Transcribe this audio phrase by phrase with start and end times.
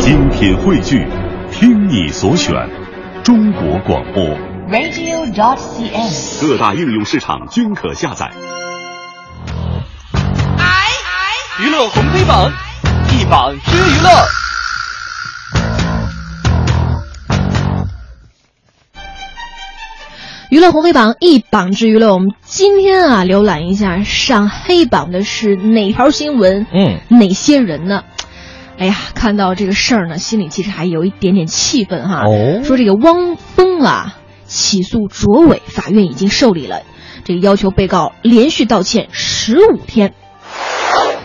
[0.00, 1.06] 精品汇聚，
[1.52, 2.54] 听你所选，
[3.22, 4.24] 中国广播。
[4.70, 6.40] radio.dot.cn，。
[6.40, 8.30] 各大应用市场均可下载。
[11.60, 12.50] 娱乐红黑榜，
[13.12, 14.10] 一榜知娱乐。
[20.50, 26.66] 娱乐红黑榜一榜之娱乐，我们今天啊浏览一下上黑榜的是哪条新闻？
[26.72, 28.02] 嗯，哪些人呢？
[28.80, 32.24] 哎呀，看到这个事儿呢，心里其实还有一点点气愤哈。
[32.24, 36.80] 哦说这个汪峰啊起诉卓伟，法院已经受理了，
[37.24, 40.14] 这个要求被告连续道歉十五天。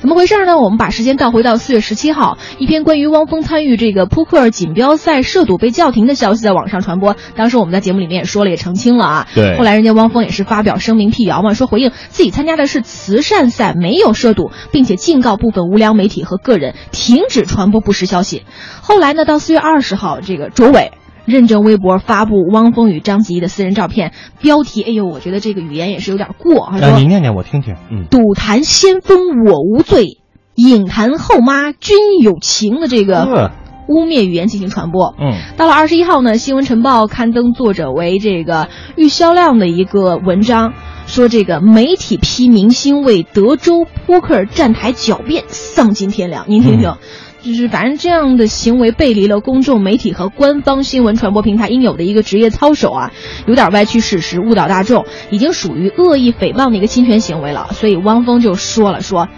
[0.00, 0.58] 怎么回事呢？
[0.58, 7.16] 我们把时间倒回到四月十七号，一篇关于汪峰参与这个扑克锦标赛涉赌被叫停的消息在网上传播。
[7.36, 9.28] 当时我们在节目里面也说了，也澄清了啊。
[9.34, 18.44] 对后来人家汪峰也是发表声明辟谣嘛，说回应自己参加的是慈善赛，没有涉赌，并且警告部分无良媒体和个人停止传播不实消息。
[18.80, 20.92] 后来呢，到四月二十号，这个卓伟。
[21.24, 26.78] 认证微博发布汪峰与章子怡的私人照片，标题，哎呦，我觉得这个语言也是有点过啊。
[26.98, 27.76] 你念念我听听。
[27.90, 30.18] 嗯，赌坛先锋我无罪，
[30.54, 33.50] 影坛后妈君有情的这个呵
[33.88, 35.14] 污蔑语言进行传播。
[35.20, 40.74] 嗯，到了二十一号呢，《新闻晨报》刊登作者为这个玉销量的一个文章，
[41.06, 46.44] 说这个媒体批明星为德州扑克站台狡辩，丧尽天良。
[46.48, 46.94] 您听听。
[47.42, 53.12] 就是反正这样的行为背离了公众媒体和官方新闻传播平台应有的一个职业操守啊，
[53.46, 57.68] 有点歪曲事实、误导大众，已经属于恶意诽谤的一个侵权行为了。
[57.72, 59.28] 所以汪峰就说了说。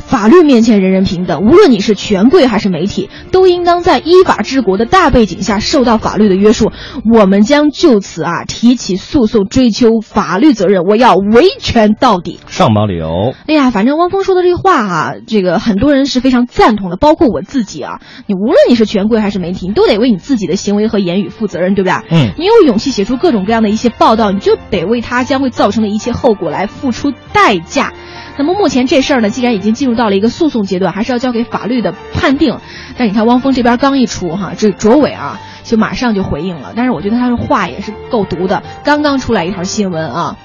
[0.00, 6.72] 法律面前人人平等，无论你是权贵还是媒体，都应当在依法治国的大背景下受到法律的约束。
[7.12, 10.82] 我们将就此啊提起诉讼，追究法律责任。
[10.82, 12.40] 我要维权到底。
[12.48, 13.34] 上榜理由。
[13.46, 18.00] 哎呀，反正汪峰说的这话哈、这个很多人是非常赞同的，包括我自己啊。
[18.26, 21.96] 你无论你是权贵还是媒体，你都得为你自己的行为和言语负责任，对不对？
[22.10, 27.92] 嗯你有勇气写出各种各样的一些报道，你就得为他将会造成的一切后果来付出代价。
[28.40, 32.56] 那么目前这事儿呢，既然已经进入到了一个诉讼阶段，还是要交给法律的判定。
[32.96, 36.72] 但你看汪峰这边刚一出哈，这卓伟啊就马上就回应了。
[36.74, 38.62] 但是我觉得他的话也是够毒的。
[38.82, 40.38] 刚刚出来一条新闻啊，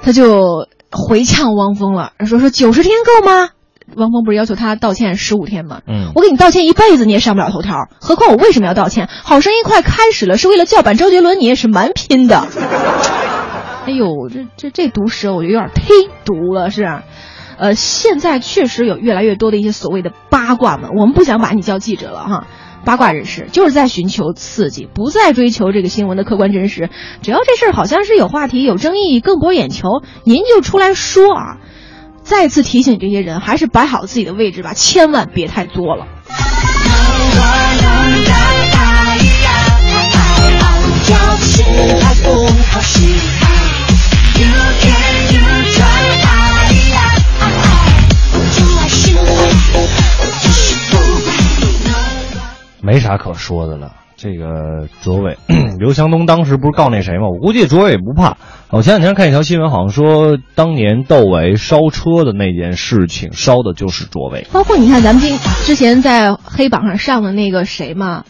[0.00, 3.50] 他就回呛汪峰了，说说九十天够吗？
[3.94, 5.82] 汪峰不是要求他道歉十五天吗？
[5.86, 7.74] 嗯我给你道歉一辈子，你也上不了头条。
[8.00, 9.10] 何况我为什么要道歉？
[9.24, 12.48] 好声音快开始了，是为了叫板周杰伦，你也是蛮拼的。
[13.84, 16.84] 哎呦，这这这毒舌，我觉得有点忒毒了，是。
[17.56, 22.46] 呃，现在确实有越来越多的一些所谓的八卦们，我们不想把你叫记者了哈。
[22.84, 26.88] 八卦人士就是在寻求刺激，不再追求这个新闻的客观真实。
[27.20, 31.56] 只要这事儿好像是有话题、有争议、更博眼球，您就出来说啊。
[32.22, 36.06] 再次提醒这些人，还是摆好自己的位置吧，千万别太作了。
[52.88, 53.92] 没啥可说的了。
[54.16, 55.36] 这个卓伟，
[55.78, 57.28] 刘强东当时不是告那谁吗？
[57.28, 58.38] 我估计卓伟也不怕。
[58.70, 64.46] 我前两天看一条新闻，好像说当年窦唯烧车的那件事情，烧的就是卓伟。
[64.50, 68.24] 包括你看，咱们今之前在黑榜上上的那个谁嘛，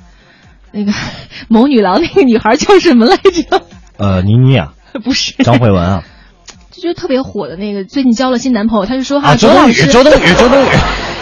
[0.73, 0.93] 那个
[1.47, 3.63] 某女郎那个女孩叫什么来着？
[3.97, 4.73] 呃，倪妮啊，
[5.05, 6.03] 不是张慧雯啊，
[6.73, 10.69] 就就特别火的那个，最近交了新男朋友，他就说哈，啊，周冬雨，周冬雨，周冬雨。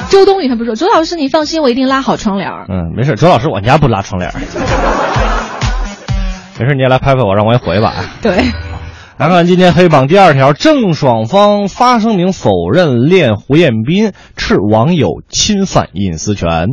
[0.09, 2.67] 周冬雨，他不说周老师，你放心，我一定拉好窗帘儿。
[2.69, 4.39] 嗯，没事，周老师，我家不拉窗帘儿。
[6.59, 7.93] 没事，你也来拍拍我，让我也火一把。
[8.23, 8.37] 对，
[9.19, 16.69] 来看今天黑榜第二条，郑爽方发声明否认恋胡彦斌，斥网友侵犯隐私权。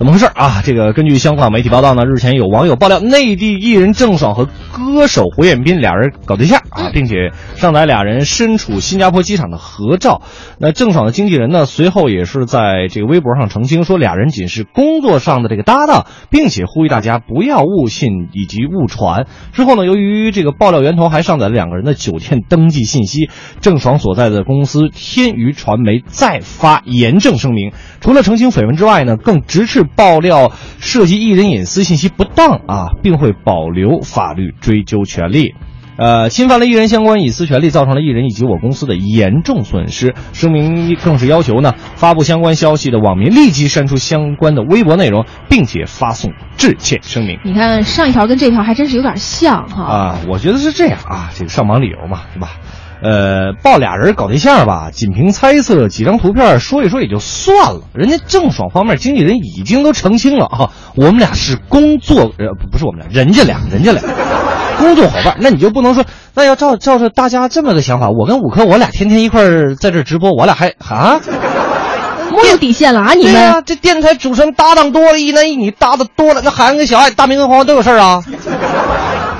[0.00, 0.62] 怎么回事啊？
[0.64, 10.22] 这个根据香港媒体报道呢，日前有网友爆料，内地艺人郑爽和歌手胡彦斌俩人搞对象啊，并且上载俩人身处新加坡机场的合照。
[10.58, 19.26] 那郑爽的经纪人呢，随后也是在这个微博上澄清说，俩人仅是工作上的这个搭档，并且呼吁大家不要误信以及误传。
[19.52, 23.28] 之后呢，由于这个爆料源头还上载了两个人的酒店登记信息，
[23.60, 35.54] 郑爽所在的公司天娱传媒再发严正声明，除了澄清绯闻之外呢，更直斥爆料涉及艺人隐私信息不当啊，并会保留法律追究权利。
[35.96, 40.14] 呃，侵犯了艺人相关隐私权利，造成了艺人以及我公司的严重损失。
[40.32, 47.38] 声明更是要求呢，发布相关消息的网民立即删除相关的微博内容，并且发送致歉声明。
[47.44, 49.82] 你看上一条跟这条还真是有点像哈。
[49.82, 52.52] 啊，我觉得是这样啊，这个上榜理由嘛，是吧？
[53.02, 64.02] 呃，抱俩人搞对象吧，仅凭猜测几张图片说一说也就算了，人家郑爽方面经纪人已经都澄清了啊，我们俩是工作，呃，不不是我们俩，人家俩，人家俩
[64.78, 66.04] 工作伙伴，那你就不能说，
[66.34, 71.18] 那要照照着大家这么个想法，我跟五科我俩天天一块儿在这直播，我俩还啊？
[72.30, 73.14] 没有底线了啊！
[73.14, 78.22] 你们、对呀、这电台主持人搭档多了，一男一女搭的多了，那海洋跟小爱、大明跟黄黄都有事儿啊，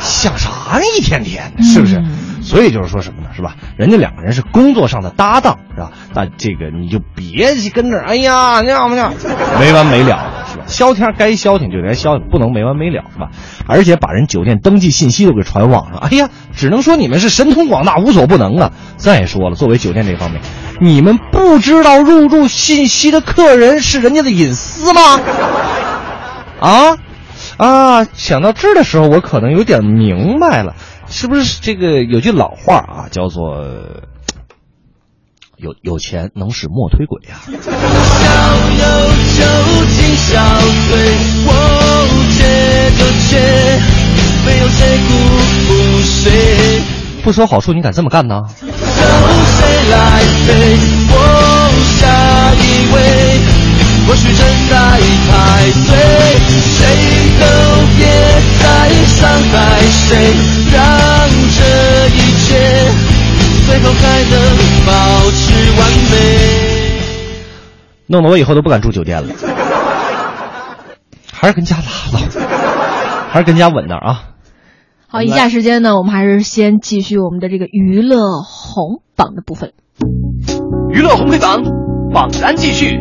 [0.00, 0.48] 想啥
[0.78, 0.82] 呢？
[0.98, 1.96] 一天天的，是不是？
[1.96, 3.19] 嗯所以就是说什么呢？
[3.40, 3.56] 是吧？
[3.78, 5.90] 人家两个人是工作上的搭档，是吧？
[6.14, 9.14] 那这个你就别跟这儿，哎呀，那样那样，
[9.58, 10.64] 没完没了，是吧？
[10.66, 13.28] 消停该消停就该消停，不能没完没了，是吧？
[13.66, 18.72] 而且把人酒店登记信息都给传网上，哎呀，只能说你们是神通广大，无所不能啊！
[18.96, 20.42] 再说了，作为酒店这方面，
[20.80, 25.00] 你们不知道入住信息的客人是人家的隐私吗？
[26.60, 26.98] 啊
[27.56, 28.06] 啊！
[28.14, 30.74] 想到这儿的时候，我可能有点明白了，
[31.10, 33.64] 是不是这个有句老话啊，叫做
[35.58, 37.58] “有有钱能使磨推鬼”啊呀、小
[38.78, 38.82] 有
[39.36, 39.44] 酒
[39.90, 40.40] 精消
[40.88, 40.90] 退，
[41.46, 41.50] 我
[42.38, 42.38] 借
[42.96, 43.36] 就借，
[44.46, 44.78] 没有谁
[45.08, 45.10] 辜
[45.66, 45.68] 负
[46.02, 46.80] 谁，
[47.22, 48.42] 不说好处，你敢这么干呢？
[48.62, 48.70] 由谁
[49.90, 50.48] 来陪？
[51.12, 51.14] 我
[51.98, 52.00] 下
[52.54, 52.96] 一位，
[54.06, 54.40] 或许正
[54.70, 54.74] 在
[55.28, 55.30] 排
[55.86, 55.90] 队，
[56.70, 56.78] 谁
[57.40, 57.42] 都
[57.98, 58.00] 别
[58.62, 58.62] 再
[59.06, 59.18] 伤
[59.50, 59.52] 害
[60.08, 60.08] 谁，
[63.82, 64.34] 后还能
[64.86, 65.80] 保持完
[66.10, 66.14] 美。
[68.06, 69.34] 弄得我以后都不敢住酒店了，
[71.32, 72.18] 还是跟家拉倒，
[73.30, 74.24] 还是跟家稳当啊。
[75.06, 79.72] 好，以下时间呢，我们还是先继续我们的这个娱乐红榜的部分。
[80.90, 81.62] 娱乐红黑榜
[82.12, 83.00] 榜单继续。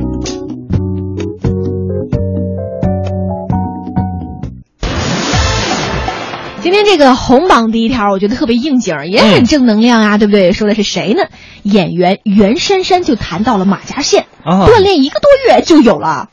[6.83, 10.53] 天这个红榜第一条，我觉得特别应景，也很正能量啊，对不对？
[10.53, 11.23] 说的是谁呢？
[11.63, 16.29] 演员袁姗姗就谈到了马甲线，啊锻炼一个多月就有了。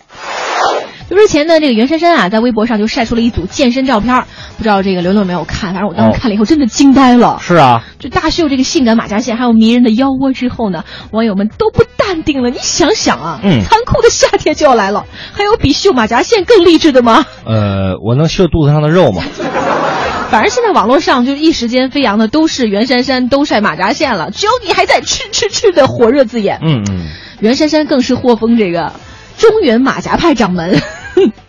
[1.09, 4.25] 就之前呢，这个袁姗姗啊，在微博上就晒出了一组健身照片，
[4.57, 5.73] 不知道这个刘刘有没有看？
[5.73, 7.39] 反正我当时看了以后，真的惊呆了。
[7.41, 12.51] 是啊，就大秀这个性感马甲线，还有迷人的腰窝之后呢，网友们都不淡定了。
[12.51, 17.25] 你想想啊，嗯残酷的夏天就要来了，还有比秀马甲线更励志的吗？
[17.45, 19.23] 呃，我能秀肚子上的肉吗？
[20.31, 26.59] 反正现在网络上就一时间飞扬的都是袁姗姗都晒马甲线了，只有你还在吃吃吃的火热字眼。
[26.63, 27.07] 嗯嗯，
[27.41, 28.93] 袁姗姗更是获封这个
[29.39, 30.83] 中原马甲派掌门。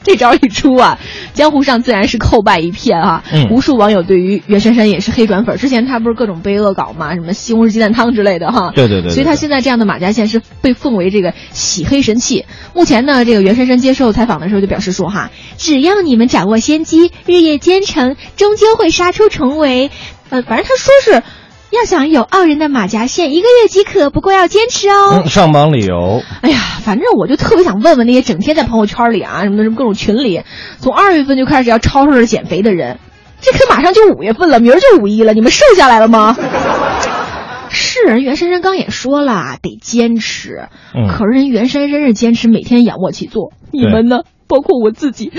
[0.07, 0.97] 这招一出啊，
[1.33, 3.23] 江湖上自然是叩拜一片啊！
[3.29, 5.57] 嗯无数网友对于袁姗姗也是黑转粉。
[5.57, 8.71] 之前她不是各种被恶搞嘛，什么西红柿鸡蛋汤之类的哈。
[8.73, 12.45] 对对对对所以她现在这样的马甲线是被奉为这个洗黑神器。
[12.73, 19.91] 目前呢，这个袁姗姗接受采访的时候就表示说哈，只要你们掌握先机，日夜兼程，终究会杀出重围。
[20.29, 21.23] 呃，反正她说是。
[21.69, 25.23] 要想有傲人的马甲线，一个月即可，不过要坚持哦。
[25.23, 30.43] 嗯，上榜理由，哎呀，反正我就特别想问问那些整天在朋友圈里啊，什么什么各种群里，
[30.79, 32.99] 从二月份就开始要吵吵着减肥的人，
[33.41, 36.37] 这可马上就五月份了，明儿就五一了，你们瘦下来了吗？
[37.69, 40.69] 是人袁姗姗刚也说了，得坚持。
[40.95, 44.21] 嗯可是人袁姗姗是坚持每天仰卧起坐，你们呢？
[44.47, 45.33] 包括我自己，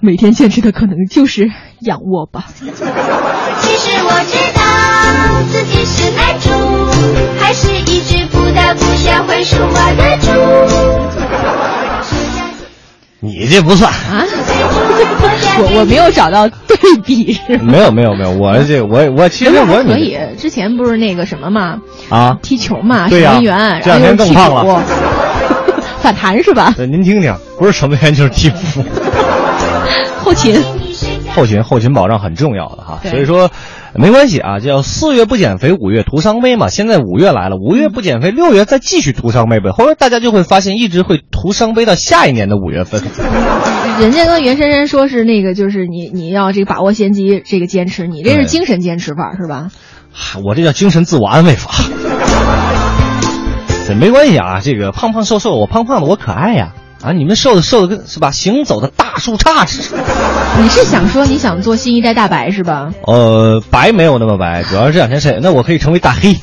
[0.00, 1.50] 每天坚持的可能就是
[1.80, 2.46] 仰卧吧。
[2.58, 2.66] 其
[3.76, 4.62] 实我知道
[5.50, 6.50] 自己是男主，
[7.40, 10.30] 还是一只不大不小会说话的猪。
[13.20, 13.90] 你这不算。
[13.90, 14.22] 啊，
[15.58, 17.64] 我我没有找到对比是吗？
[17.72, 21.78] 没有没有没有，我这我我其实我还可以，之前不是那个什么嘛，
[22.10, 24.82] 啊，踢球嘛，守门员，这两天更胖了
[26.00, 26.72] 反弹是吧？
[26.76, 28.84] 对您听听，不是守门员就是替补，
[30.22, 30.62] 后勤，
[31.34, 33.50] 后勤后勤保障很重要的哈，所以说
[33.94, 36.68] 没关系啊，叫四月不减肥，五月徒伤悲嘛。
[36.68, 39.70] 现在五月来了，五月不减肥，六月再继续徒伤悲呗。
[39.70, 43.02] 后来大家就会发现，一直会徒伤悲到下一年的五月份。
[44.00, 49.68] 人家跟袁姗姗说是那个，就是你你要这个把握先机，这个坚持，你这是精神坚持法是吧？
[50.12, 51.70] 嗨我这叫精神自我安慰法。
[53.86, 56.72] 这没关系啊，这个胖胖瘦瘦，我胖胖的我可爱呀、
[57.06, 57.12] 啊。
[57.12, 58.30] 你们瘦的瘦的跟是吧？
[58.30, 60.02] 行走的大树杈似的。
[60.60, 62.92] 你是想说你想做新一代大白是吧？
[63.06, 66.36] 呃，白没有那么白，主要是这两天晒，那我可以成为大黑。